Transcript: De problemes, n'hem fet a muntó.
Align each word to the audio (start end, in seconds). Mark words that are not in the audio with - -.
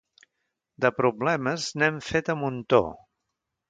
De 0.85 0.91
problemes, 1.01 1.69
n'hem 1.79 2.03
fet 2.09 2.35
a 2.37 2.41
muntó. 2.45 2.85